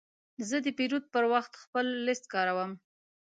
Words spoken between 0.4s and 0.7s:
زه د